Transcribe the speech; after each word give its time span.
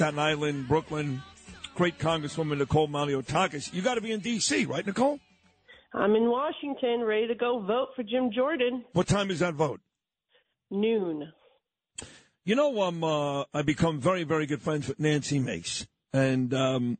Staten 0.00 0.18
Island, 0.18 0.66
Brooklyn. 0.66 1.20
Great 1.74 1.98
Congresswoman 1.98 2.56
Nicole 2.56 2.88
Malliotakis. 2.88 3.74
You 3.74 3.82
got 3.82 3.96
to 3.96 4.00
be 4.00 4.12
in 4.12 4.20
D.C., 4.20 4.64
right, 4.64 4.86
Nicole? 4.86 5.20
I'm 5.92 6.14
in 6.14 6.30
Washington, 6.30 7.02
ready 7.02 7.26
to 7.26 7.34
go 7.34 7.60
vote 7.60 7.88
for 7.94 8.02
Jim 8.02 8.30
Jordan. 8.34 8.82
What 8.94 9.06
time 9.06 9.30
is 9.30 9.40
that 9.40 9.52
vote? 9.52 9.82
Noon. 10.70 11.30
You 12.46 12.54
know, 12.54 12.80
um, 12.80 13.04
uh, 13.04 13.44
I 13.52 13.60
become 13.60 14.00
very, 14.00 14.24
very 14.24 14.46
good 14.46 14.62
friends 14.62 14.88
with 14.88 14.98
Nancy 14.98 15.38
Mace, 15.38 15.86
and 16.14 16.54
um, 16.54 16.96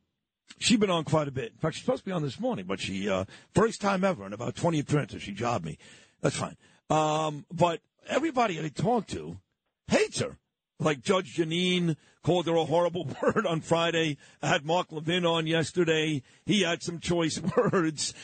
she's 0.59 0.77
been 0.77 0.91
on 0.91 1.03
quite 1.03 1.27
a 1.27 1.31
bit. 1.31 1.53
In 1.53 1.57
fact, 1.57 1.73
she's 1.73 1.83
supposed 1.83 2.03
to 2.03 2.05
be 2.05 2.11
on 2.11 2.21
this 2.21 2.39
morning, 2.39 2.65
but 2.67 2.79
she 2.79 3.09
uh, 3.09 3.25
first 3.55 3.81
time 3.81 4.03
ever 4.03 4.27
in 4.27 4.33
about 4.33 4.53
twenty 4.53 4.79
appearances, 4.79 5.23
she 5.23 5.31
jobbed 5.31 5.65
me. 5.65 5.79
That's 6.21 6.35
fine. 6.35 6.55
Um, 6.91 7.47
but 7.51 7.81
everybody 8.07 8.63
I 8.63 8.67
talk 8.67 9.07
to 9.07 9.39
hates 9.87 10.19
her. 10.19 10.37
Like 10.81 11.03
Judge 11.03 11.35
Jeanine 11.35 11.95
called 12.23 12.47
her 12.47 12.55
a 12.55 12.65
horrible 12.65 13.07
word 13.21 13.45
on 13.45 13.61
Friday. 13.61 14.17
I 14.41 14.47
had 14.47 14.65
Mark 14.65 14.91
Levin 14.91 15.27
on 15.27 15.45
yesterday. 15.45 16.23
He 16.43 16.63
had 16.63 16.81
some 16.81 16.99
choice 16.99 17.39
words. 17.55 18.15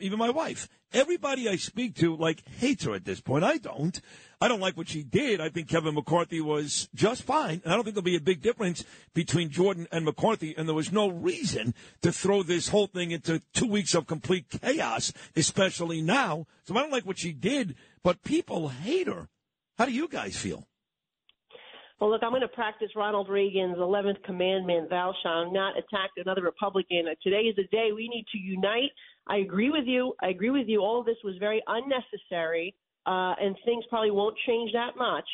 Even 0.00 0.18
my 0.18 0.30
wife. 0.30 0.68
Everybody 0.92 1.48
I 1.48 1.54
speak 1.54 1.94
to, 1.96 2.16
like, 2.16 2.42
hates 2.58 2.82
her 2.82 2.94
at 2.94 3.04
this 3.04 3.20
point. 3.20 3.44
I 3.44 3.58
don't. 3.58 4.00
I 4.40 4.48
don't 4.48 4.58
like 4.58 4.76
what 4.76 4.88
she 4.88 5.04
did. 5.04 5.40
I 5.40 5.50
think 5.50 5.68
Kevin 5.68 5.94
McCarthy 5.94 6.40
was 6.40 6.88
just 6.96 7.22
fine. 7.22 7.62
And 7.62 7.72
I 7.72 7.76
don't 7.76 7.84
think 7.84 7.94
there'll 7.94 8.02
be 8.02 8.16
a 8.16 8.20
big 8.20 8.42
difference 8.42 8.84
between 9.14 9.50
Jordan 9.50 9.86
and 9.92 10.04
McCarthy. 10.04 10.52
And 10.58 10.66
there 10.66 10.74
was 10.74 10.90
no 10.90 11.08
reason 11.08 11.74
to 12.02 12.10
throw 12.10 12.42
this 12.42 12.70
whole 12.70 12.88
thing 12.88 13.12
into 13.12 13.40
two 13.54 13.68
weeks 13.68 13.94
of 13.94 14.08
complete 14.08 14.46
chaos, 14.50 15.12
especially 15.36 16.02
now. 16.02 16.46
So 16.64 16.76
I 16.76 16.80
don't 16.80 16.90
like 16.90 17.06
what 17.06 17.20
she 17.20 17.32
did, 17.32 17.76
but 18.02 18.24
people 18.24 18.70
hate 18.70 19.06
her. 19.06 19.28
How 19.78 19.84
do 19.84 19.92
you 19.92 20.08
guys 20.08 20.36
feel? 20.36 20.66
Well, 22.00 22.08
look, 22.08 22.22
I'm 22.22 22.30
going 22.30 22.40
to 22.40 22.48
practice 22.48 22.88
Ronald 22.96 23.28
Reagan's 23.28 23.76
11th 23.76 24.22
commandment, 24.24 24.88
thou 24.88 25.12
shalt 25.22 25.52
not 25.52 25.76
attack 25.76 26.08
another 26.16 26.42
Republican. 26.42 27.04
Today 27.22 27.42
is 27.42 27.56
the 27.56 27.64
day 27.64 27.90
we 27.94 28.08
need 28.08 28.24
to 28.32 28.38
unite. 28.38 28.90
I 29.26 29.38
agree 29.38 29.68
with 29.68 29.84
you. 29.84 30.14
I 30.22 30.28
agree 30.28 30.48
with 30.48 30.66
you. 30.66 30.80
All 30.80 30.98
of 30.98 31.04
this 31.04 31.18
was 31.22 31.34
very 31.38 31.62
unnecessary, 31.66 32.74
uh, 33.04 33.34
and 33.38 33.54
things 33.66 33.84
probably 33.90 34.12
won't 34.12 34.34
change 34.46 34.72
that 34.72 34.96
much. 34.96 35.28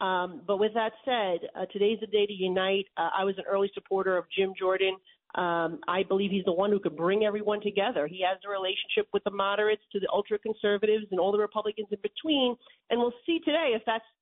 Um, 0.00 0.42
but 0.46 0.58
with 0.58 0.72
that 0.74 0.92
said, 1.04 1.48
uh, 1.56 1.66
today's 1.72 1.98
the 2.00 2.06
day 2.06 2.24
to 2.24 2.32
unite. 2.32 2.86
Uh, 2.96 3.10
I 3.18 3.24
was 3.24 3.34
an 3.38 3.44
early 3.50 3.70
supporter 3.74 4.16
of 4.16 4.24
Jim 4.36 4.52
Jordan. 4.56 4.96
Um, 5.34 5.80
I 5.88 6.02
believe 6.02 6.30
he's 6.30 6.44
the 6.44 6.52
one 6.52 6.70
who 6.70 6.78
could 6.78 6.96
bring 6.96 7.24
everyone 7.24 7.62
together. 7.62 8.06
He 8.06 8.22
has 8.28 8.38
a 8.46 8.50
relationship 8.50 9.08
with 9.12 9.24
the 9.24 9.30
moderates 9.30 9.82
to 9.92 9.98
the 9.98 10.08
ultra 10.12 10.38
conservatives 10.38 11.06
and 11.10 11.18
all 11.18 11.32
the 11.32 11.38
Republicans 11.38 11.88
in 11.90 11.98
between, 12.02 12.54
and 12.90 13.00
we'll 13.00 13.14
see 13.24 13.40
today 13.40 13.72
if 13.74 13.82
that's 13.86 14.04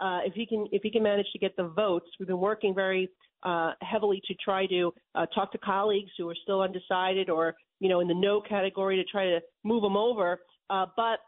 uh, 0.00 0.20
if 0.24 0.34
he 0.34 0.46
can 0.46 0.66
if 0.72 0.82
he 0.82 0.90
can 0.90 1.02
manage 1.02 1.26
to 1.32 1.38
get 1.38 1.56
the 1.56 1.68
votes. 1.68 2.06
We've 2.18 2.28
been 2.28 2.40
working 2.40 2.74
very 2.74 3.08
uh, 3.42 3.72
heavily 3.82 4.20
to 4.26 4.34
try 4.34 4.66
to 4.66 4.92
uh, 5.14 5.26
talk 5.26 5.52
to 5.52 5.58
colleagues 5.58 6.10
who 6.18 6.28
are 6.28 6.36
still 6.42 6.62
undecided 6.62 7.30
or 7.30 7.54
you 7.80 7.88
know 7.88 8.00
in 8.00 8.08
the 8.08 8.14
no 8.14 8.40
category 8.40 8.96
to 8.96 9.04
try 9.04 9.24
to 9.26 9.40
move 9.64 9.82
them 9.82 9.96
over. 9.96 10.40
Uh, 10.68 10.86
but 10.96 11.20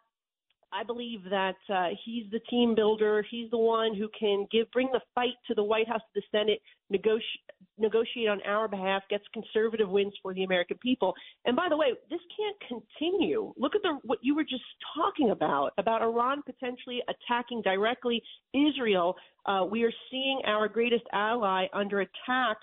I 0.72 0.84
believe 0.84 1.20
that 1.30 1.56
uh, 1.72 1.88
he's 2.04 2.30
the 2.30 2.40
team 2.50 2.74
builder. 2.74 3.24
He's 3.30 3.50
the 3.50 3.58
one 3.58 3.94
who 3.94 4.08
can 4.18 4.46
give 4.52 4.70
bring 4.70 4.88
the 4.92 5.00
fight 5.14 5.34
to 5.46 5.54
the 5.54 5.64
White 5.64 5.88
House, 5.88 6.02
to 6.14 6.20
the 6.20 6.38
Senate, 6.38 6.60
negotiate 6.90 7.24
negotiate 7.78 8.28
on 8.28 8.40
our 8.46 8.68
behalf, 8.68 9.02
gets 9.10 9.24
conservative 9.32 9.88
wins 9.88 10.12
for 10.22 10.34
the 10.34 10.44
American 10.44 10.78
people. 10.78 11.14
And 11.44 11.56
by 11.56 11.68
the 11.68 11.76
way, 11.76 11.92
this 12.10 12.20
can't 12.36 12.82
continue. 12.82 13.52
Look 13.56 13.74
at 13.74 13.82
the 13.82 13.98
what 14.04 14.18
you 14.22 14.34
were 14.34 14.44
just 14.44 14.64
talking 14.96 15.30
about 15.30 15.72
about 15.78 16.02
Iran 16.02 16.42
potentially 16.42 17.00
attacking 17.08 17.62
directly 17.62 18.22
Israel. 18.54 19.16
Uh, 19.46 19.64
we 19.70 19.84
are 19.84 19.92
seeing 20.10 20.40
our 20.46 20.68
greatest 20.68 21.04
ally 21.12 21.66
under 21.72 22.00
attack 22.00 22.58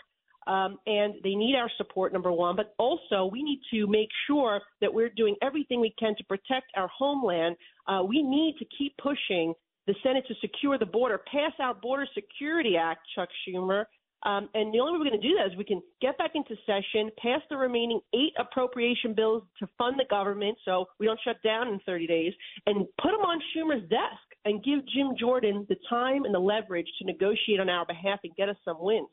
um, 0.48 0.78
and 0.86 1.16
they 1.24 1.34
need 1.34 1.56
our 1.56 1.72
support, 1.78 2.14
number 2.14 2.32
one, 2.32 2.56
but 2.56 2.76
also 2.78 3.28
we 3.32 3.42
need 3.42 3.62
to 3.72 3.88
make 3.88 4.10
sure 4.28 4.62
that 4.80 4.94
we're 4.94 5.10
doing 5.10 5.36
everything 5.42 5.82
we 5.82 5.94
can 5.98 6.16
to 6.18 6.24
protect 6.26 6.68
our 6.76 6.88
homeland. 6.96 7.56
Uh, 7.88 8.04
we 8.08 8.22
need 8.22 8.56
to 8.60 8.66
keep 8.78 8.96
pushing 8.98 9.54
the 9.88 9.96
Senate 10.04 10.26
to 10.28 10.36
secure 10.42 10.78
the 10.78 10.86
border, 10.86 11.20
pass 11.32 11.52
our 11.60 11.74
Border 11.74 12.08
Security 12.14 12.76
Act, 12.78 13.02
Chuck 13.16 13.30
Schumer. 13.48 13.86
Um, 14.24 14.50
and 14.54 14.74
the 14.74 14.80
only 14.80 14.94
way 14.94 15.00
we're 15.00 15.10
going 15.10 15.22
to 15.22 15.28
do 15.28 15.36
that 15.38 15.52
is 15.52 15.58
we 15.58 15.64
can 15.64 15.82
get 16.02 16.18
back 16.18 16.32
into 16.34 16.56
session, 16.66 17.12
pass 17.22 17.42
the 17.50 17.58
remaining 17.58 18.00
eight 18.14 18.34
appropriation 18.40 19.14
bills 19.14 19.44
to 19.60 19.68
fund 19.78 20.00
the 20.00 20.06
government 20.10 20.58
so 20.66 20.86
we 21.00 21.06
don't 21.06 21.20
shut 21.24 21.42
down 21.44 21.68
in 21.68 21.80
30 21.86 22.08
days, 22.08 22.34
and 22.66 22.88
put 23.02 23.12
them 23.12 23.22
on 23.22 23.40
Schumer's 23.56 23.88
desk 23.90 24.26
and 24.46 24.64
give 24.64 24.80
Jim 24.88 25.16
Jordan 25.20 25.66
the 25.70 25.76
time 25.90 26.26
and 26.26 26.34
the 26.34 26.40
leverage 26.40 26.88
to 27.00 27.06
negotiate 27.06 27.60
on 27.60 27.70
our 27.70 27.86
behalf 27.86 28.20
and 28.24 28.36
get 28.36 28.50
us 28.50 28.56
some 28.66 28.78
wins. 28.80 29.08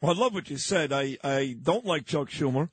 Well, 0.00 0.14
I 0.14 0.18
love 0.18 0.34
what 0.34 0.50
you 0.50 0.56
said. 0.58 0.92
I, 0.92 1.18
I 1.22 1.56
don't 1.60 1.84
like 1.84 2.06
Chuck 2.06 2.28
Schumer. 2.28 2.70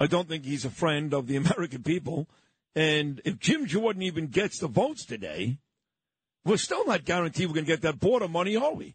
I 0.00 0.06
don't 0.06 0.28
think 0.28 0.44
he's 0.44 0.64
a 0.64 0.70
friend 0.70 1.12
of 1.12 1.26
the 1.26 1.36
American 1.44 1.82
people. 1.82 2.28
And 2.74 3.20
if 3.24 3.38
Jim 3.38 3.66
Jordan 3.66 4.02
even 4.02 4.28
gets 4.28 4.60
the 4.60 4.68
votes 4.68 5.04
today, 5.04 5.58
we're 6.44 6.58
still 6.58 6.86
not 6.86 7.04
guaranteed 7.04 7.48
we're 7.48 7.54
going 7.54 7.66
to 7.66 7.72
get 7.72 7.82
that 7.82 7.98
border 7.98 8.28
money, 8.28 8.56
are 8.56 8.74
we? 8.74 8.94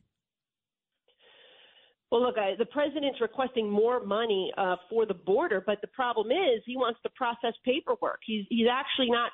Well, 2.13 2.22
look, 2.22 2.38
I, 2.38 2.53
the 2.59 2.66
president's 2.66 3.19
requesting 3.19 3.68
more 3.68 4.06
money 4.06 4.53
uh, 4.56 4.75
for 4.88 5.07
the 5.07 5.16
border, 5.16 5.63
but 5.66 5.81
the 5.81 5.88
problem 5.88 6.28
is 6.28 6.62
he 6.63 6.78
wants 6.78 7.00
to 7.01 7.09
process 7.16 7.53
paperwork. 7.66 8.19
He's 8.24 8.46
he's 8.50 8.68
actually 8.72 9.09
not 9.09 9.31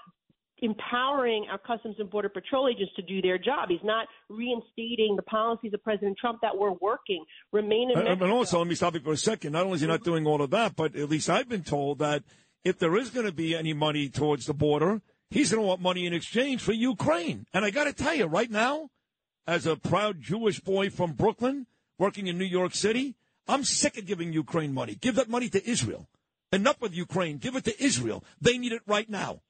empowering 0.59 1.45
our 1.51 1.57
Customs 1.57 1.97
and 1.99 2.09
Border 2.09 2.29
Patrol 2.29 2.69
agents 2.69 2.93
to 2.95 3.01
do 3.01 3.21
their 3.21 3.37
job. 3.37 3.67
He's 3.67 3.83
not 3.83 4.07
reinstating 4.29 5.17
the 5.17 5.23
policies 5.23 5.73
of 5.73 5.83
President 5.83 6.17
Trump 6.21 6.39
that 6.41 6.55
were 6.57 6.71
working. 6.71 7.25
Remain 7.51 7.91
in 7.91 7.97
uh, 7.97 8.03
Mexico. 8.03 8.23
And 8.23 8.31
also, 8.31 8.59
let 8.59 8.67
me 8.67 8.75
stop 8.75 8.93
you 8.93 9.01
for 9.01 9.11
a 9.11 9.17
second. 9.17 9.51
Not 9.51 9.65
only 9.65 9.75
is 9.75 9.81
he 9.81 9.87
not 9.87 10.05
doing 10.05 10.25
all 10.25 10.41
of 10.41 10.51
that, 10.51 10.77
but 10.77 10.95
at 10.95 11.09
least 11.09 11.29
I've 11.29 11.49
been 11.49 11.63
told 11.63 11.99
that 11.99 12.23
if 12.63 12.79
there 12.79 12.95
is 12.95 13.09
going 13.09 13.25
to 13.25 13.33
be 13.33 13.57
any 13.57 13.73
money 13.73 14.07
towards 14.07 14.45
the 14.45 14.53
border, 14.53 15.01
he's 15.31 15.51
going 15.51 15.61
to 15.61 15.67
want 15.67 15.81
money 15.81 16.05
in 16.05 16.13
exchange 16.13 16.61
for 16.61 16.71
Ukraine. 16.71 17.45
And 17.53 17.65
I 17.65 17.71
got 17.71 17.85
to 17.85 17.93
tell 17.93 18.15
you, 18.15 18.27
right 18.27 18.49
now, 18.49 18.87
as 19.45 19.65
a 19.65 19.75
proud 19.75 20.21
Jewish 20.21 20.61
boy 20.61 20.89
from 20.89 21.11
Brooklyn 21.11 21.65
working 21.99 22.27
in 22.27 22.37
New 22.37 22.45
York 22.45 22.73
City, 22.73 23.15
I'm 23.47 23.63
sick 23.63 23.97
of 23.97 24.05
giving 24.05 24.33
Ukraine 24.33 24.73
money. 24.73 24.95
Give 24.95 25.15
that 25.15 25.29
money 25.29 25.49
to 25.49 25.69
Israel. 25.69 26.07
Enough 26.51 26.81
with 26.81 26.95
Ukraine. 26.95 27.37
Give 27.37 27.55
it 27.55 27.65
to 27.65 27.83
Israel. 27.83 28.23
They 28.41 28.57
need 28.57 28.71
it 28.71 28.81
right 28.87 29.09
now. 29.09 29.41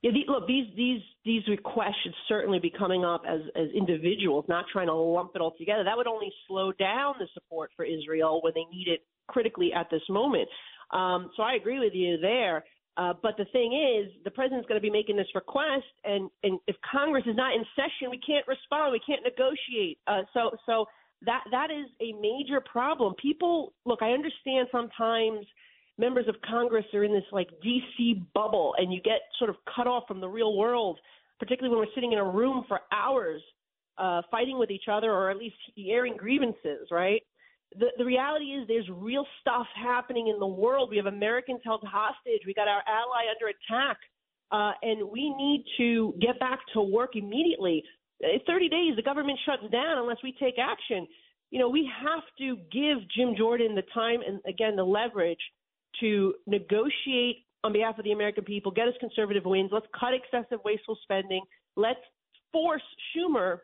Yeah, 0.00 0.12
the, 0.12 0.30
look, 0.30 0.46
these 0.46 0.66
these 0.76 1.00
these 1.24 1.42
requests 1.48 1.96
should 2.02 2.14
certainly 2.28 2.58
be 2.58 2.70
coming 2.70 3.04
up 3.04 3.22
as 3.26 3.40
as 3.56 3.68
individuals, 3.74 4.44
not 4.48 4.66
trying 4.72 4.86
to 4.88 4.94
lump 4.94 5.32
it 5.34 5.40
all 5.40 5.54
together. 5.58 5.84
That 5.84 5.96
would 5.96 6.06
only 6.06 6.30
slow 6.46 6.72
down 6.72 7.14
the 7.18 7.26
support 7.32 7.70
for 7.74 7.84
Israel 7.84 8.40
when 8.42 8.52
they 8.54 8.64
need 8.70 8.88
it 8.88 9.00
critically 9.28 9.72
at 9.72 9.88
this 9.90 10.02
moment. 10.10 10.48
Um, 10.90 11.30
so 11.36 11.42
I 11.42 11.54
agree 11.54 11.80
with 11.80 11.94
you 11.94 12.18
there. 12.18 12.64
Uh, 12.96 13.12
but 13.22 13.36
the 13.36 13.46
thing 13.46 13.72
is, 13.72 14.12
the 14.24 14.30
president's 14.30 14.68
going 14.68 14.80
to 14.80 14.82
be 14.82 14.90
making 14.90 15.16
this 15.16 15.26
request, 15.34 15.90
and, 16.04 16.30
and 16.44 16.60
if 16.68 16.76
Congress 16.92 17.24
is 17.26 17.34
not 17.34 17.52
in 17.52 17.64
session, 17.74 18.08
we 18.08 18.20
can't 18.24 18.46
respond, 18.46 18.92
we 18.92 19.00
can't 19.04 19.22
negotiate. 19.24 19.98
Uh, 20.06 20.22
so, 20.32 20.50
so 20.64 20.86
that 21.22 21.44
that 21.50 21.70
is 21.70 21.86
a 22.00 22.12
major 22.20 22.60
problem. 22.60 23.14
People, 23.20 23.72
look, 23.84 24.02
I 24.02 24.10
understand 24.10 24.68
sometimes 24.70 25.46
members 25.98 26.26
of 26.28 26.34
Congress 26.48 26.84
are 26.92 27.04
in 27.04 27.12
this 27.12 27.24
like 27.32 27.48
DC 27.64 28.24
bubble 28.34 28.74
and 28.78 28.92
you 28.92 29.00
get 29.00 29.20
sort 29.38 29.50
of 29.50 29.56
cut 29.74 29.86
off 29.86 30.04
from 30.08 30.20
the 30.20 30.28
real 30.28 30.56
world, 30.56 30.98
particularly 31.38 31.74
when 31.74 31.86
we're 31.86 31.94
sitting 31.94 32.12
in 32.12 32.18
a 32.18 32.24
room 32.24 32.64
for 32.68 32.80
hours 32.92 33.40
uh, 33.98 34.22
fighting 34.30 34.58
with 34.58 34.70
each 34.70 34.88
other 34.90 35.12
or 35.12 35.30
at 35.30 35.36
least 35.36 35.56
airing 35.78 36.16
grievances, 36.16 36.88
right? 36.90 37.22
The, 37.78 37.86
the 37.98 38.04
reality 38.04 38.46
is 38.46 38.66
there's 38.68 38.88
real 38.92 39.26
stuff 39.40 39.66
happening 39.74 40.28
in 40.28 40.38
the 40.38 40.46
world. 40.46 40.90
We 40.90 40.96
have 40.96 41.06
Americans 41.06 41.60
held 41.64 41.82
hostage. 41.84 42.42
We 42.46 42.54
got 42.54 42.68
our 42.68 42.82
ally 42.86 43.24
under 43.32 43.48
attack. 43.48 43.98
Uh, 44.52 44.72
and 44.82 45.10
we 45.10 45.34
need 45.36 45.64
to 45.78 46.14
get 46.20 46.38
back 46.38 46.60
to 46.74 46.82
work 46.82 47.16
immediately. 47.16 47.82
In 48.32 48.40
30 48.46 48.68
days, 48.68 48.96
the 48.96 49.02
government 49.02 49.38
shuts 49.44 49.70
down 49.70 49.98
unless 49.98 50.18
we 50.22 50.32
take 50.40 50.54
action. 50.58 51.06
You 51.50 51.60
know, 51.60 51.68
we 51.68 51.88
have 52.02 52.22
to 52.38 52.56
give 52.72 52.98
Jim 53.16 53.34
Jordan 53.36 53.74
the 53.74 53.84
time 53.94 54.20
and, 54.26 54.40
again, 54.48 54.76
the 54.76 54.84
leverage 54.84 55.38
to 56.00 56.34
negotiate 56.46 57.44
on 57.62 57.72
behalf 57.72 57.98
of 57.98 58.04
the 58.04 58.12
American 58.12 58.44
people, 58.44 58.70
get 58.70 58.88
us 58.88 58.94
conservative 59.00 59.44
wins. 59.44 59.70
Let's 59.72 59.86
cut 59.98 60.12
excessive 60.12 60.58
wasteful 60.64 60.98
spending. 61.02 61.42
Let's 61.76 62.00
force 62.52 62.82
Schumer 63.16 63.58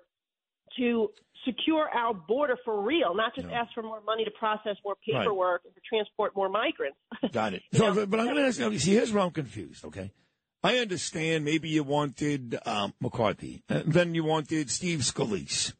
to 0.79 1.11
secure 1.45 1.89
our 1.89 2.15
border 2.15 2.57
for 2.65 2.83
real, 2.83 3.15
not 3.15 3.35
just 3.35 3.49
no. 3.49 3.55
ask 3.55 3.73
for 3.75 3.83
more 3.83 4.01
money 4.03 4.25
to 4.25 4.31
process 4.31 4.77
more 4.85 4.97
paperwork 5.05 5.63
right. 5.65 5.67
and 5.67 5.75
to 5.75 5.81
transport 5.89 6.35
more 6.37 6.49
migrants. 6.49 6.97
Got 7.33 7.55
it. 7.55 7.63
so, 7.75 8.07
but 8.07 8.21
I'm 8.21 8.27
going 8.27 8.37
to 8.37 8.47
ask 8.47 8.61
you, 8.61 8.79
see, 8.79 8.93
here's 8.93 9.13
where 9.13 9.23
I'm 9.23 9.31
confused, 9.31 9.85
okay? 9.87 10.13
I 10.63 10.79
understand 10.79 11.45
maybe 11.45 11.69
you 11.69 11.83
wanted 11.83 12.59
um, 12.67 12.95
McCarthy, 13.01 13.63
and 13.69 13.93
then 13.93 14.15
you 14.15 14.25
wanted 14.25 14.71
Steve 14.71 15.01
Scalise. 15.01 15.73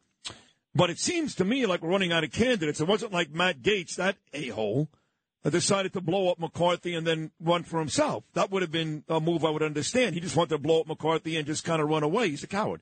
But 0.73 0.89
it 0.89 0.99
seems 0.99 1.35
to 1.35 1.45
me 1.45 1.65
like 1.65 1.81
we're 1.81 1.89
running 1.89 2.11
out 2.11 2.23
of 2.23 2.31
candidates. 2.31 2.79
It 2.79 2.87
wasn't 2.87 3.11
like 3.11 3.31
Matt 3.31 3.61
Gaetz, 3.61 3.95
that 3.95 4.15
a 4.33 4.47
hole, 4.49 4.89
that 5.43 5.51
decided 5.51 5.93
to 5.93 6.01
blow 6.01 6.29
up 6.29 6.39
McCarthy 6.39 6.95
and 6.95 7.05
then 7.05 7.31
run 7.39 7.63
for 7.63 7.79
himself. 7.79 8.23
That 8.33 8.51
would 8.51 8.61
have 8.61 8.71
been 8.71 9.03
a 9.07 9.19
move 9.19 9.43
I 9.43 9.49
would 9.49 9.63
understand. 9.63 10.15
He 10.15 10.21
just 10.21 10.35
wanted 10.35 10.51
to 10.51 10.57
blow 10.57 10.81
up 10.81 10.87
McCarthy 10.87 11.35
and 11.37 11.45
just 11.45 11.63
kind 11.65 11.81
of 11.81 11.89
run 11.89 12.03
away. 12.03 12.29
He's 12.29 12.43
a 12.43 12.47
coward. 12.47 12.81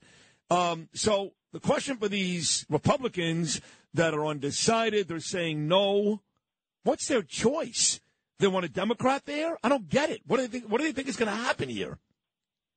Um, 0.51 0.87
so 0.93 1.33
the 1.51 1.59
question 1.59 1.97
for 1.97 2.07
these 2.07 2.65
Republicans, 2.69 3.59
that 3.93 4.13
are 4.13 4.25
undecided. 4.25 5.07
They're 5.07 5.19
saying 5.19 5.67
no. 5.67 6.21
What's 6.83 7.07
their 7.07 7.21
choice? 7.21 7.99
They 8.39 8.47
want 8.47 8.65
a 8.65 8.69
Democrat 8.69 9.23
there? 9.25 9.57
I 9.63 9.69
don't 9.69 9.89
get 9.89 10.09
it. 10.09 10.21
What 10.25 10.37
do 10.37 10.47
they 10.47 10.59
think? 10.59 10.71
What 10.71 10.79
do 10.79 10.85
they 10.85 10.93
think 10.93 11.09
is 11.09 11.17
going 11.17 11.29
to 11.29 11.35
happen 11.35 11.67
here? 11.67 11.97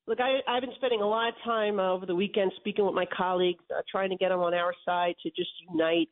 Look, 0.05 0.19
I, 0.19 0.39
I've 0.51 0.61
been 0.61 0.73
spending 0.75 0.99
a 0.99 1.07
lot 1.07 1.29
of 1.29 1.35
time 1.45 1.79
uh, 1.79 1.93
over 1.93 2.05
the 2.05 2.15
weekend 2.15 2.51
speaking 2.57 2.85
with 2.85 2.93
my 2.93 3.05
colleagues, 3.15 3.63
uh, 3.71 3.81
trying 3.89 4.09
to 4.09 4.17
get 4.17 4.29
them 4.29 4.41
on 4.41 4.53
our 4.53 4.73
side 4.85 5.15
to 5.23 5.29
just 5.29 5.49
unite. 5.71 6.09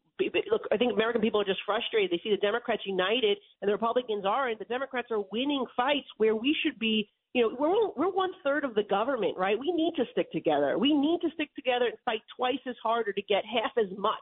Look, 0.50 0.62
I 0.72 0.78
think 0.78 0.94
American 0.94 1.20
people 1.20 1.42
are 1.42 1.46
just 1.46 1.60
frustrated. 1.66 2.10
They 2.10 2.22
see 2.24 2.30
the 2.30 2.38
Democrats 2.38 2.84
united 2.86 3.38
and 3.62 3.68
the 3.68 3.74
Republicans 3.74 4.24
aren't. 4.26 4.60
The 4.60 4.66
Democrats 4.66 5.10
are 5.12 5.20
winning 5.34 5.66
fights 5.76 6.08
where 6.18 6.36
we 6.36 6.56
should 6.64 6.80
be. 6.80 7.10
You 7.34 7.42
know, 7.44 7.56
we're 7.60 7.90
we're 7.98 8.14
one 8.14 8.32
third 8.46 8.64
of 8.64 8.76
the 8.76 8.84
government, 8.84 9.38
right? 9.38 9.60
We 9.60 9.74
need 9.74 9.94
to 9.98 10.06
stick 10.14 10.32
together. 10.32 10.78
We 10.78 10.94
need 10.94 11.20
to 11.22 11.30
stick 11.34 11.54
together 11.56 11.86
and 11.86 11.96
fight 12.06 12.22
twice 12.38 12.60
as 12.68 12.76
harder 12.82 13.12
to 13.12 13.22
get 13.24 13.44
half 13.46 13.72
as 13.78 13.90
much, 13.98 14.14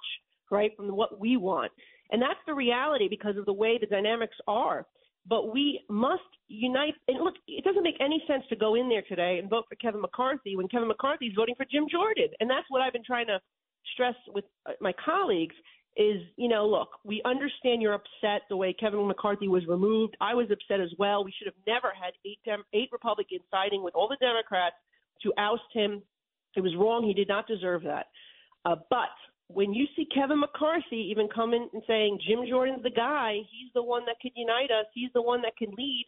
right, 0.50 0.72
from 0.76 0.88
what 0.96 1.20
we 1.20 1.38
want. 1.38 1.72
And 2.12 2.22
that's 2.22 2.40
the 2.48 2.56
reality 2.56 3.08
because 3.08 3.38
of 3.38 3.46
the 3.46 3.54
way 3.54 3.78
the 3.80 3.86
dynamics 3.86 4.38
are. 4.48 4.88
But 5.30 5.54
we 5.54 5.82
must 5.90 6.24
unite. 6.48 6.96
And 7.08 7.20
look, 7.24 7.36
it 7.48 7.64
doesn't 7.64 7.84
make 7.84 7.98
any 8.02 8.24
sense 8.28 8.44
to 8.50 8.56
go 8.56 8.76
in 8.76 8.90
there 8.90 9.04
today 9.08 9.38
and 9.40 9.50
vote 9.50 9.66
for 9.70 9.76
Kevin 9.76 10.02
McCarthy 10.02 10.56
when 10.56 10.68
Kevin 10.68 10.88
McCarthy 10.88 11.28
is 11.28 11.34
voting 11.36 11.56
for 11.56 11.66
Jim 11.72 11.86
Jordan. 11.90 12.30
And 12.40 12.50
that's 12.50 12.66
what 12.70 12.82
I've 12.82 12.94
been 12.94 13.04
trying 13.06 13.28
to 13.28 13.40
stress 13.94 14.16
with 14.34 14.46
uh, 14.68 14.72
my 14.82 14.94
colleagues 15.06 15.56
is, 15.98 16.22
you 16.38 16.48
know, 16.48 16.68
look, 16.68 16.90
we 17.04 17.22
understand 17.26 17.82
you're 17.82 17.94
upset 17.94 18.42
the 18.50 18.56
way 18.56 18.74
Kevin 18.74 19.06
McCarthy 19.08 19.48
was 19.48 19.66
removed. 19.68 20.16
I 20.22 20.34
was 20.34 20.48
upset 20.52 20.80
as 20.80 20.92
well. 20.98 21.24
We 21.24 21.34
should 21.38 21.48
have 21.48 21.62
never 21.68 21.94
had 21.94 22.14
eight 22.26 22.40
Dem- 22.46 22.64
eight 22.74 22.90
Republicans 22.92 23.42
siding 23.52 23.84
with 23.84 23.96
all 23.96 24.08
the 24.08 24.18
Democrats 24.20 24.76
to 25.24 25.34
oust 25.38 25.62
him. 25.74 26.02
It 26.56 26.62
was 26.62 26.76
wrong. 26.76 27.06
He 27.06 27.14
did 27.14 27.28
not 27.28 27.48
deserve 27.48 27.84
that. 27.84 28.08
Uh, 28.66 28.76
but 28.90 29.10
when 29.50 29.74
you 29.74 29.88
see 29.96 30.06
Kevin 30.14 30.40
McCarthy 30.40 31.10
even 31.12 31.28
coming 31.28 31.68
and 31.74 31.82
saying 31.88 32.20
Jim 32.26 32.46
Jordan's 32.48 32.84
the 32.84 32.92
guy, 32.92 33.38
he's 33.50 33.74
the 33.74 33.84
one 33.84 34.06
that 34.06 34.16
can 34.22 34.32
unite 34.36 34.70
us, 34.72 34.86
he's 34.94 35.10
the 35.14 35.22
one 35.22 35.42
that 35.42 35.58
can 35.58 35.72
lead, 35.76 36.06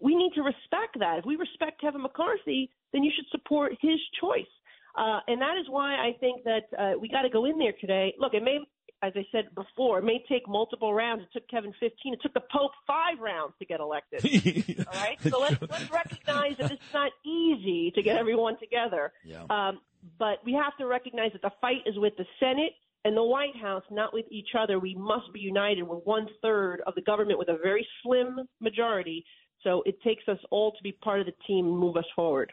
we 0.00 0.14
need 0.16 0.32
to 0.34 0.42
respect 0.42 0.98
that. 0.98 1.18
If 1.18 1.24
we 1.24 1.36
respect 1.36 1.80
Kevin 1.80 2.02
McCarthy, 2.02 2.70
then 2.92 3.04
you 3.04 3.12
should 3.14 3.26
support 3.30 3.72
his 3.80 3.98
choice. 4.20 4.50
Uh, 4.96 5.20
and 5.28 5.40
that 5.40 5.56
is 5.60 5.66
why 5.68 5.94
I 5.94 6.16
think 6.18 6.42
that 6.44 6.64
uh, 6.76 6.98
we 7.00 7.08
got 7.08 7.22
to 7.22 7.30
go 7.30 7.44
in 7.44 7.58
there 7.58 7.74
today. 7.80 8.14
Look, 8.18 8.34
it 8.34 8.42
may, 8.42 8.58
as 9.02 9.12
I 9.14 9.24
said 9.30 9.54
before, 9.54 10.00
it 10.00 10.04
may 10.04 10.24
take 10.28 10.48
multiple 10.48 10.92
rounds. 10.92 11.22
It 11.22 11.28
took 11.32 11.48
Kevin 11.48 11.72
15. 11.78 12.14
It 12.14 12.20
took 12.20 12.34
the 12.34 12.42
Pope 12.50 12.72
five 12.86 13.20
rounds 13.20 13.54
to 13.60 13.66
get 13.66 13.78
elected. 13.78 14.24
all 14.92 15.00
right, 15.00 15.18
so 15.22 15.38
let's 15.38 15.60
let's 15.60 15.90
recognize 15.90 16.56
that 16.58 16.72
it's 16.72 16.92
not 16.92 17.12
easy 17.24 17.92
to 17.94 18.02
get 18.02 18.16
everyone 18.16 18.58
together. 18.58 19.12
Yeah. 19.24 19.44
Um, 19.48 19.80
but 20.18 20.38
we 20.44 20.52
have 20.52 20.76
to 20.78 20.86
recognize 20.86 21.32
that 21.32 21.42
the 21.42 21.52
fight 21.60 21.82
is 21.86 21.98
with 21.98 22.16
the 22.16 22.24
Senate 22.40 22.72
and 23.04 23.16
the 23.16 23.22
White 23.22 23.56
House, 23.60 23.82
not 23.90 24.12
with 24.12 24.26
each 24.30 24.48
other. 24.58 24.78
We 24.78 24.94
must 24.94 25.32
be 25.32 25.40
united. 25.40 25.82
We're 25.82 25.96
one 25.96 26.26
third 26.42 26.82
of 26.86 26.94
the 26.94 27.02
government 27.02 27.38
with 27.38 27.48
a 27.48 27.58
very 27.62 27.86
slim 28.02 28.40
majority. 28.60 29.24
So 29.62 29.82
it 29.86 30.00
takes 30.02 30.26
us 30.28 30.38
all 30.50 30.72
to 30.72 30.82
be 30.82 30.92
part 30.92 31.20
of 31.20 31.26
the 31.26 31.34
team 31.46 31.66
and 31.66 31.78
move 31.78 31.96
us 31.96 32.04
forward. 32.14 32.52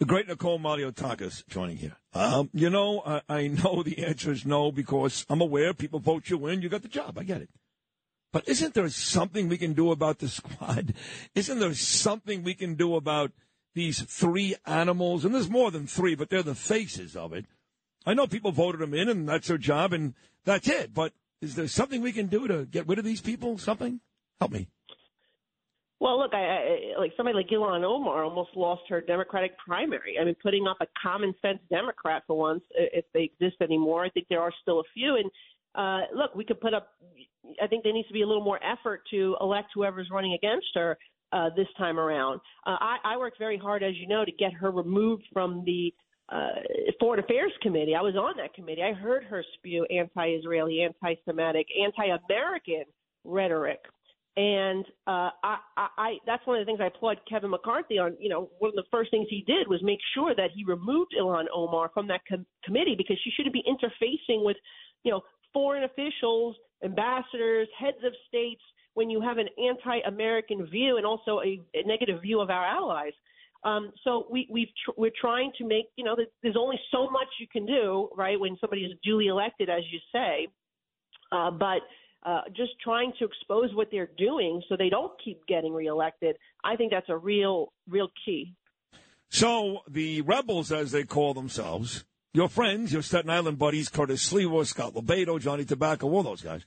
The 0.00 0.06
great 0.06 0.26
Nicole 0.26 0.58
Malliotakis 0.58 1.46
joining 1.48 1.76
here. 1.76 1.96
Um, 2.12 2.50
you 2.52 2.68
know, 2.68 3.02
I, 3.06 3.22
I 3.28 3.46
know 3.48 3.82
the 3.82 4.04
answer 4.04 4.32
is 4.32 4.44
no 4.44 4.72
because 4.72 5.24
I'm 5.30 5.40
aware 5.40 5.72
people 5.72 6.00
vote 6.00 6.28
you 6.28 6.46
in, 6.48 6.62
you 6.62 6.68
got 6.68 6.82
the 6.82 6.88
job. 6.88 7.16
I 7.18 7.22
get 7.22 7.42
it. 7.42 7.50
But 8.32 8.48
isn't 8.48 8.74
there 8.74 8.88
something 8.88 9.48
we 9.48 9.56
can 9.56 9.74
do 9.74 9.92
about 9.92 10.18
the 10.18 10.26
squad? 10.28 10.94
Isn't 11.36 11.60
there 11.60 11.72
something 11.72 12.42
we 12.42 12.54
can 12.54 12.74
do 12.74 12.96
about 12.96 13.30
these 13.74 14.02
three 14.02 14.54
animals, 14.66 15.24
and 15.24 15.34
there's 15.34 15.50
more 15.50 15.70
than 15.70 15.86
three, 15.86 16.14
but 16.14 16.30
they're 16.30 16.42
the 16.42 16.54
faces 16.54 17.16
of 17.16 17.32
it. 17.32 17.46
I 18.06 18.14
know 18.14 18.26
people 18.26 18.52
voted 18.52 18.80
them 18.80 18.94
in, 18.94 19.08
and 19.08 19.28
that's 19.28 19.48
their 19.48 19.58
job, 19.58 19.92
and 19.92 20.14
that's 20.44 20.68
it. 20.68 20.94
But 20.94 21.12
is 21.40 21.54
there 21.54 21.68
something 21.68 22.00
we 22.00 22.12
can 22.12 22.26
do 22.26 22.46
to 22.48 22.64
get 22.64 22.86
rid 22.86 22.98
of 22.98 23.04
these 23.04 23.20
people? 23.20 23.58
Something? 23.58 24.00
Help 24.40 24.52
me. 24.52 24.68
Well, 26.00 26.18
look, 26.18 26.34
I, 26.34 26.44
I 26.96 27.00
like 27.00 27.12
somebody 27.16 27.36
like 27.36 27.48
Ilhan 27.48 27.82
Omar 27.82 28.24
almost 28.24 28.50
lost 28.54 28.82
her 28.90 29.00
Democratic 29.00 29.56
primary. 29.58 30.18
I 30.20 30.24
mean, 30.24 30.36
putting 30.42 30.66
up 30.66 30.76
a 30.80 30.86
common 31.02 31.34
sense 31.40 31.60
Democrat 31.70 32.24
for 32.26 32.36
once, 32.36 32.62
if 32.74 33.04
they 33.14 33.22
exist 33.22 33.56
anymore. 33.62 34.04
I 34.04 34.10
think 34.10 34.26
there 34.28 34.40
are 34.40 34.52
still 34.60 34.80
a 34.80 34.84
few, 34.92 35.16
and 35.16 35.30
uh, 35.74 36.06
look, 36.14 36.34
we 36.34 36.44
could 36.44 36.60
put 36.60 36.74
up. 36.74 36.88
I 37.62 37.66
think 37.66 37.84
there 37.84 37.92
needs 37.92 38.08
to 38.08 38.14
be 38.14 38.22
a 38.22 38.26
little 38.26 38.44
more 38.44 38.60
effort 38.62 39.02
to 39.12 39.36
elect 39.40 39.68
whoever's 39.74 40.08
running 40.10 40.34
against 40.34 40.66
her 40.74 40.98
uh, 41.34 41.50
this 41.56 41.66
time 41.76 41.98
around. 41.98 42.40
Uh, 42.66 42.76
I, 42.80 42.96
I 43.04 43.16
worked 43.16 43.38
very 43.38 43.58
hard, 43.58 43.82
as 43.82 43.94
you 43.96 44.06
know, 44.06 44.24
to 44.24 44.32
get 44.32 44.52
her 44.54 44.70
removed 44.70 45.24
from 45.32 45.64
the 45.66 45.92
uh, 46.30 46.60
Foreign 47.00 47.20
Affairs 47.20 47.52
Committee. 47.60 47.94
I 47.94 48.00
was 48.00 48.14
on 48.14 48.34
that 48.38 48.54
committee. 48.54 48.82
I 48.82 48.92
heard 48.92 49.24
her 49.24 49.44
spew 49.54 49.84
anti-Israeli, 49.90 50.82
anti-Semitic, 50.82 51.66
anti-American 51.84 52.84
rhetoric, 53.24 53.80
and 54.36 54.84
uh, 55.06 55.30
I, 55.42 55.56
I, 55.76 55.86
I, 55.98 56.10
that's 56.26 56.44
one 56.46 56.58
of 56.58 56.62
the 56.62 56.66
things 56.66 56.80
I 56.82 56.86
applaud 56.86 57.18
Kevin 57.28 57.50
McCarthy 57.50 57.98
on. 57.98 58.16
You 58.18 58.30
know, 58.30 58.50
one 58.58 58.70
of 58.70 58.74
the 58.74 58.90
first 58.90 59.10
things 59.10 59.26
he 59.30 59.44
did 59.46 59.68
was 59.68 59.80
make 59.82 60.00
sure 60.14 60.34
that 60.34 60.50
he 60.54 60.64
removed 60.64 61.14
Ilhan 61.20 61.44
Omar 61.54 61.90
from 61.94 62.08
that 62.08 62.22
com- 62.28 62.46
committee 62.64 62.94
because 62.96 63.18
she 63.22 63.30
shouldn't 63.36 63.52
be 63.52 63.62
interfacing 63.68 64.44
with, 64.44 64.56
you 65.04 65.12
know, 65.12 65.20
foreign 65.52 65.84
officials, 65.84 66.56
ambassadors, 66.82 67.68
heads 67.78 67.98
of 68.04 68.12
states 68.26 68.62
when 68.94 69.10
you 69.10 69.20
have 69.20 69.38
an 69.38 69.48
anti-American 69.58 70.66
view 70.66 70.96
and 70.96 71.06
also 71.06 71.40
a, 71.40 71.60
a 71.74 71.86
negative 71.86 72.22
view 72.22 72.40
of 72.40 72.50
our 72.50 72.64
allies. 72.64 73.12
Um, 73.64 73.92
so 74.04 74.26
we, 74.30 74.46
we've 74.50 74.68
tr- 74.84 74.92
we're 74.96 75.18
trying 75.18 75.52
to 75.58 75.66
make 75.66 75.86
you 75.96 76.04
know 76.04 76.16
there's 76.42 76.56
only 76.58 76.78
so 76.90 77.08
much 77.10 77.28
you 77.40 77.46
can 77.50 77.66
do 77.66 78.08
right 78.16 78.38
when 78.38 78.56
somebody 78.60 78.82
is 78.82 78.92
duly 79.02 79.26
elected, 79.26 79.68
as 79.70 79.82
you 79.90 79.98
say, 80.12 80.48
uh, 81.32 81.50
but. 81.50 81.80
Uh, 82.26 82.40
just 82.56 82.70
trying 82.82 83.12
to 83.18 83.26
expose 83.26 83.68
what 83.74 83.88
they're 83.90 84.08
doing 84.16 84.62
so 84.66 84.76
they 84.78 84.88
don't 84.88 85.12
keep 85.22 85.46
getting 85.46 85.74
reelected. 85.74 86.34
I 86.64 86.74
think 86.74 86.90
that's 86.90 87.10
a 87.10 87.18
real, 87.18 87.70
real 87.86 88.08
key. 88.24 88.54
So 89.28 89.80
the 89.86 90.22
rebels, 90.22 90.72
as 90.72 90.90
they 90.90 91.04
call 91.04 91.34
themselves, 91.34 92.06
your 92.32 92.48
friends, 92.48 92.92
your 92.92 93.02
Staten 93.02 93.30
Island 93.30 93.58
buddies, 93.58 93.88
Curtis 93.88 94.32
Sliwa, 94.32 94.64
Scott 94.64 94.94
LoBaido, 94.94 95.40
Johnny 95.40 95.64
Tobacco, 95.64 96.08
all 96.08 96.22
those 96.22 96.40
guys, 96.40 96.64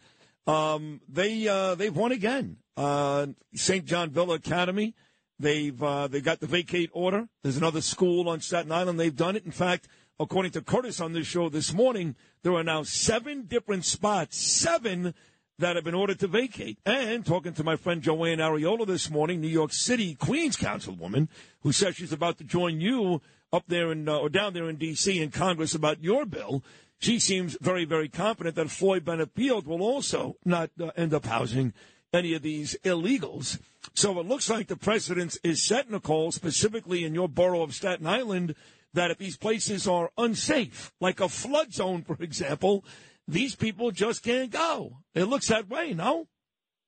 um, 0.47 1.01
they 1.09 1.47
uh, 1.47 1.75
they've 1.75 1.95
won 1.95 2.11
again. 2.11 2.57
Uh, 2.75 3.27
St. 3.53 3.85
John 3.85 4.09
Villa 4.11 4.35
Academy. 4.35 4.95
They've 5.39 5.81
uh, 5.81 6.07
they 6.07 6.21
got 6.21 6.39
the 6.39 6.47
vacate 6.47 6.89
order. 6.93 7.27
There's 7.43 7.57
another 7.57 7.81
school 7.81 8.29
on 8.29 8.41
Staten 8.41 8.71
Island. 8.71 8.99
They've 8.99 9.15
done 9.15 9.35
it. 9.35 9.45
In 9.45 9.51
fact, 9.51 9.87
according 10.19 10.51
to 10.53 10.61
Curtis 10.61 10.99
on 10.99 11.13
this 11.13 11.27
show 11.27 11.49
this 11.49 11.73
morning, 11.73 12.15
there 12.43 12.53
are 12.53 12.63
now 12.63 12.83
seven 12.83 13.43
different 13.45 13.85
spots, 13.85 14.37
seven 14.37 15.13
that 15.59 15.75
have 15.75 15.85
been 15.85 15.95
ordered 15.95 16.19
to 16.19 16.27
vacate. 16.27 16.79
And 16.85 17.25
talking 17.25 17.53
to 17.53 17.63
my 17.63 17.75
friend 17.75 18.01
Joanne 18.01 18.37
Ariola 18.39 18.85
this 18.85 19.09
morning, 19.09 19.41
New 19.41 19.47
York 19.47 19.73
City 19.73 20.15
Queens 20.15 20.55
Councilwoman, 20.55 21.29
who 21.61 21.71
says 21.71 21.95
she's 21.95 22.13
about 22.13 22.37
to 22.37 22.43
join 22.43 22.79
you 22.79 23.21
up 23.53 23.63
there 23.67 23.91
in 23.91 24.07
uh, 24.07 24.17
or 24.17 24.29
down 24.29 24.53
there 24.53 24.69
in 24.69 24.75
D.C. 24.75 25.21
in 25.21 25.31
Congress 25.31 25.73
about 25.75 26.03
your 26.03 26.25
bill 26.25 26.63
she 26.99 27.19
seems 27.19 27.57
very, 27.61 27.85
very 27.85 28.09
confident 28.09 28.55
that 28.55 28.71
Floyd 28.71 29.05
Bennett 29.05 29.33
Field 29.35 29.67
will 29.67 29.81
also 29.81 30.37
not 30.43 30.71
uh, 30.81 30.87
end 30.95 31.13
up 31.13 31.25
housing 31.25 31.73
any 32.13 32.33
of 32.33 32.41
these 32.41 32.75
illegals. 32.83 33.59
So 33.93 34.19
it 34.19 34.25
looks 34.25 34.49
like 34.49 34.67
the 34.67 34.77
precedent 34.77 35.37
is 35.43 35.63
set, 35.63 35.89
Nicole, 35.91 36.31
specifically 36.31 37.03
in 37.03 37.13
your 37.13 37.29
borough 37.29 37.61
of 37.61 37.75
Staten 37.75 38.07
Island, 38.07 38.55
that 38.93 39.11
if 39.11 39.17
these 39.17 39.37
places 39.37 39.87
are 39.87 40.11
unsafe, 40.17 40.91
like 40.99 41.19
a 41.19 41.29
flood 41.29 41.73
zone, 41.73 42.03
for 42.03 42.17
example, 42.21 42.83
these 43.27 43.55
people 43.55 43.91
just 43.91 44.23
can't 44.23 44.49
go. 44.49 44.97
It 45.13 45.25
looks 45.25 45.47
that 45.47 45.69
way, 45.69 45.93
no? 45.93 46.27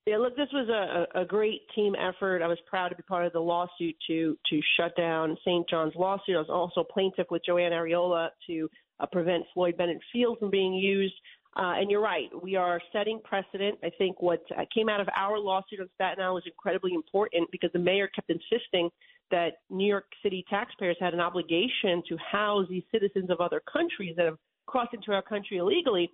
Yeah, 0.10 0.18
look, 0.18 0.36
this 0.36 0.48
was 0.52 0.68
a, 0.70 1.22
a 1.22 1.24
great 1.24 1.62
team 1.76 1.94
effort. 1.94 2.42
I 2.42 2.48
was 2.48 2.58
proud 2.66 2.90
to 2.90 2.96
be 2.96 3.04
part 3.04 3.28
of 3.28 3.34
the 3.34 3.40
lawsuit 3.40 3.96
to 4.08 4.36
to 4.50 4.60
shut 4.76 4.98
down 4.98 5.38
St. 5.46 5.70
John's 5.70 5.94
lawsuit. 5.96 6.36
I 6.36 6.40
was 6.40 6.50
also 6.50 6.84
plaintiff 6.84 7.28
with 7.30 7.44
Joanne 7.46 7.74
Ariola 7.74 8.30
to 8.48 8.68
uh, 9.00 9.06
prevent 9.12 9.44
Floyd 9.54 9.78
Bennett 9.78 10.00
Field 10.12 10.40
from 10.40 10.50
being 10.50 10.74
used. 10.74 11.14
Uh, 11.56 11.78
and 11.78 11.92
you're 11.92 12.02
right, 12.02 12.28
we 12.42 12.56
are 12.56 12.82
setting 12.92 13.20
precedent. 13.24 13.78
I 13.84 13.92
think 14.00 14.20
what 14.20 14.42
uh, 14.58 14.64
came 14.74 14.90
out 14.90 15.00
of 15.00 15.08
our 15.16 15.38
lawsuit 15.38 15.80
on 15.80 15.90
Staten 15.94 16.24
Island 16.24 16.34
was 16.34 16.44
incredibly 16.48 16.96
important 16.96 17.48
because 17.52 17.70
the 17.74 17.78
mayor 17.78 18.08
kept 18.08 18.32
insisting 18.32 18.90
that 19.30 19.58
New 19.70 19.88
York 19.88 20.06
City 20.24 20.44
taxpayers 20.50 20.98
had 21.00 21.14
an 21.14 21.20
obligation 21.20 22.02
to 22.10 22.18
house 22.18 22.66
these 22.68 22.84
citizens 22.92 23.30
of 23.30 23.42
other 23.42 23.62
countries 23.72 24.16
that 24.18 24.26
have 24.26 24.38
crossed 24.66 24.96
into 24.96 25.12
our 25.12 25.22
country 25.22 25.58
illegally. 25.58 26.10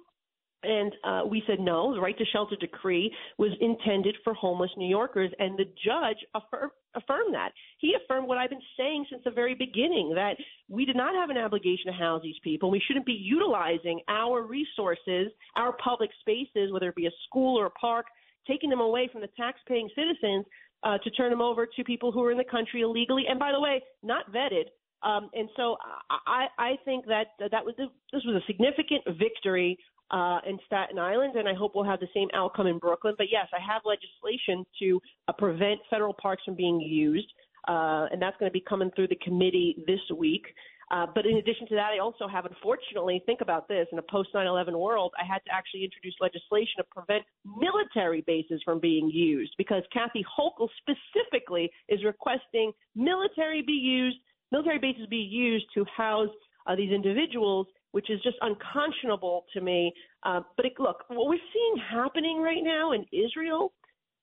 And 0.65 0.93
uh, 1.03 1.22
we 1.29 1.43
said 1.48 1.60
no. 1.60 1.93
The 1.93 2.01
right 2.01 2.17
to 2.17 2.25
shelter 2.25 2.55
decree 2.55 3.13
was 3.38 3.51
intended 3.62 4.15
for 4.24 4.34
homeless 4.34 4.72
New 4.77 4.88
Yorkers, 4.88 5.31
and 5.38 5.57
the 5.57 5.65
judge 5.86 6.17
affirmed, 6.34 6.72
affirmed 6.95 7.34
that. 7.34 7.51
He 7.77 7.93
affirmed 7.93 8.27
what 8.27 8.38
I've 8.38 8.50
been 8.50 8.60
saying 8.77 9.05
since 9.10 9.22
the 9.24 9.31
very 9.31 9.53
beginning 9.53 10.13
that 10.15 10.36
we 10.69 10.86
did 10.86 10.95
not 10.95 11.13
have 11.13 11.29
an 11.29 11.38
obligation 11.38 11.88
to 11.88 11.93
house 11.93 12.22
these 12.24 12.39
people. 12.43 12.72
We 12.72 12.81
shouldn't 12.88 13.05
be 13.05 13.13
utilizing 13.13 14.01
our 14.07 14.41
resources, 14.41 15.27
our 15.55 15.74
public 15.84 16.10
spaces, 16.19 16.72
whether 16.72 16.89
it 16.89 16.95
be 16.95 17.07
a 17.07 17.12
school 17.27 17.60
or 17.60 17.67
a 17.67 17.72
park, 17.72 18.07
taking 18.48 18.69
them 18.69 18.81
away 18.81 19.10
from 19.12 19.22
the 19.22 19.29
tax-paying 19.38 19.89
citizens 19.95 20.45
uh, 20.84 20.98
to 21.00 21.10
turn 21.12 21.31
them 21.31 21.41
over 21.41 21.65
to 21.65 21.84
people 21.84 22.12
who 22.12 22.24
are 22.24 22.31
in 22.31 22.38
the 22.38 22.43
country 22.43 22.81
illegally, 22.81 23.24
and 23.29 23.39
by 23.39 23.51
the 23.51 23.60
way, 23.60 23.81
not 24.03 24.31
vetted. 24.31 24.65
Um, 25.03 25.29
and 25.34 25.50
so 25.55 25.77
I, 26.25 26.48
I 26.57 26.72
think 26.84 27.05
that 27.05 27.27
that 27.39 27.63
was 27.63 27.75
this 27.77 28.24
was 28.25 28.41
a 28.41 28.45
significant 28.48 29.03
victory 29.19 29.77
uh, 30.12 30.40
in 30.48 30.60
Staten 30.66 31.00
Island, 31.00 31.36
and 31.36 31.48
I 31.48 31.54
hope 31.54 31.74
we'll 31.76 31.86
have 31.86 32.00
the 32.00 32.08
same 32.14 32.28
outcome 32.34 32.68
in 32.68 32.78
Brooklyn. 32.78 33.16
But 33.18 33.28
yes, 33.32 33.48
I 33.54 33.60
have 33.62 33.82
legislation 33.86 34.66
to 34.80 35.02
uh, 35.28 35.34
prevent 35.34 35.80
federal 35.90 36.14
parks 36.14 36.44
from 36.44 36.56
being 36.56 36.80
used, 36.80 37.28
uh, 37.68 38.08
and 38.12 38.22
that's 38.22 38.38
going 38.38 38.50
to 38.50 38.54
be 38.54 38.64
coming 38.68 38.92
through 38.96 39.08
the 39.08 39.18
committee 39.18 39.84
this 39.88 40.00
week. 40.16 40.46
Uh, 40.92 41.08
but 41.16 41.26
in 41.26 41.38
addition 41.38 41.68
to 41.68 41.76
that, 41.76 41.92
I 41.96 42.00
also 42.00 42.28
have, 42.28 42.46
unfortunately, 42.46 43.24
think 43.26 43.42
about 43.42 43.68
this 43.68 43.88
in 43.92 43.98
a 43.98 44.04
post 44.04 44.30
9 44.34 44.46
11 44.46 44.78
world, 44.78 45.14
I 45.20 45.26
had 45.26 45.40
to 45.46 45.52
actually 45.52 45.84
introduce 45.84 46.14
legislation 46.22 46.78
to 46.78 46.84
prevent 46.84 47.24
military 47.44 48.22
bases 48.22 48.62
from 48.64 48.80
being 48.80 49.10
used 49.10 49.54
because 49.58 49.82
Kathy 49.92 50.24
Hochul 50.24 50.70
specifically 50.78 51.72
is 51.90 52.04
requesting 52.04 52.72
military 52.96 53.64
be 53.64 53.74
used, 53.74 54.18
military 54.52 54.78
bases 54.78 55.08
be 55.08 55.18
used 55.18 55.66
to 55.74 55.86
house 55.86 56.30
uh, 56.68 56.76
these 56.76 56.92
individuals, 56.92 57.66
which 57.96 58.10
is 58.10 58.20
just 58.22 58.36
unconscionable 58.42 59.46
to 59.54 59.62
me. 59.62 59.94
Uh, 60.24 60.42
but 60.58 60.66
it, 60.66 60.74
look, 60.80 60.98
what 61.08 61.28
we're 61.30 61.48
seeing 61.54 61.75
happening 61.90 62.42
right 62.42 62.62
now 62.62 62.92
in 62.92 63.06
Israel 63.14 63.72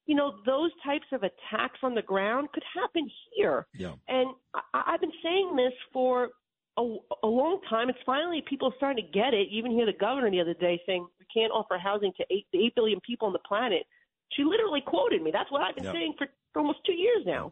you 0.07 0.17
know, 0.17 0.35
those 0.45 0.71
types 0.85 1.07
of 1.12 1.23
attacks 1.23 1.79
on 1.83 1.95
the 1.95 2.02
ground 2.02 2.49
could 2.52 2.64
happen 2.75 3.09
here. 3.35 3.67
Yeah. 3.73 3.93
And 4.09 4.31
I, 4.52 4.83
I've 4.88 5.00
been 5.00 5.12
saying 5.23 5.55
this 5.57 5.73
for 5.93 6.31
a, 6.76 6.83
a 7.23 7.26
long 7.26 7.61
time. 7.71 7.88
It's 7.88 7.99
finally 8.05 8.43
people 8.49 8.73
starting 8.76 9.05
to 9.05 9.11
get 9.11 9.33
it. 9.33 9.49
even 9.50 9.71
hear 9.71 9.87
the 9.87 9.99
governor 9.99 10.31
the 10.31 10.41
other 10.41 10.55
day 10.55 10.81
saying 10.87 11.07
we 11.19 11.26
can't 11.33 11.52
offer 11.52 11.79
housing 11.79 12.12
to 12.17 12.25
eight, 12.31 12.47
eight 12.55 12.75
billion 12.75 13.00
people 13.07 13.26
on 13.26 13.33
the 13.33 13.47
planet. 13.47 13.85
She 14.33 14.45
literally 14.45 14.83
quoted 14.85 15.23
me. 15.23 15.31
That's 15.33 15.50
what 15.50 15.62
I've 15.62 15.76
been 15.76 15.93
saying 15.93 16.14
for, 16.19 16.26
for 16.52 16.61
almost 16.61 16.81
two 16.85 16.95
years 16.95 17.23
now. 17.26 17.50